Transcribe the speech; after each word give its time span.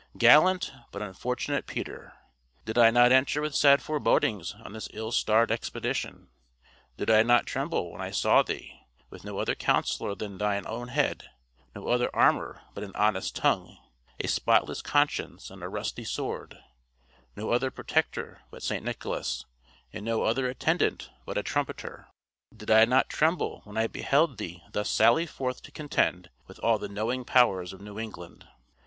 Gallant, 0.17 0.73
but 0.91 1.03
unfortunate 1.03 1.67
Peter! 1.67 2.13
Did 2.65 2.75
I 2.75 2.89
not 2.89 3.11
enter 3.11 3.39
with 3.39 3.53
sad 3.53 3.83
forebodings 3.83 4.55
on 4.55 4.73
this 4.73 4.89
ill 4.93 5.11
starred 5.11 5.51
expedition? 5.51 6.29
Did 6.97 7.11
I 7.11 7.21
not 7.21 7.45
tremble 7.45 7.91
when 7.91 8.01
I 8.01 8.09
saw 8.09 8.41
thee, 8.41 8.87
with 9.11 9.23
no 9.23 9.37
other 9.37 9.53
councillor 9.53 10.15
than 10.15 10.39
thine 10.39 10.65
own 10.65 10.87
head; 10.87 11.29
no 11.75 11.87
other 11.87 12.09
armour 12.15 12.63
but 12.73 12.83
an 12.83 12.93
honest 12.95 13.35
tongue, 13.35 13.77
a 14.19 14.27
spotless 14.27 14.81
conscience, 14.81 15.51
and 15.51 15.61
a 15.61 15.69
rusty 15.69 16.03
sword; 16.03 16.57
no 17.35 17.51
other 17.51 17.69
protector 17.69 18.41
but 18.49 18.63
St. 18.63 18.83
Nicholas, 18.83 19.45
and 19.93 20.03
no 20.03 20.23
other 20.23 20.47
attendant 20.49 21.11
but 21.27 21.37
a 21.37 21.43
trumpeter 21.43 22.07
did 22.57 22.71
I 22.71 22.85
not 22.85 23.07
tremble 23.07 23.61
when 23.65 23.77
I 23.77 23.85
beheld 23.85 24.39
thee 24.39 24.63
thus 24.71 24.89
sally 24.89 25.27
forth 25.27 25.61
to 25.61 25.71
contend 25.71 26.31
with 26.47 26.57
all 26.61 26.79
the 26.79 26.89
knowing 26.89 27.23
powers 27.23 27.71
of 27.71 27.81
New 27.81 27.99
England? 27.99 28.47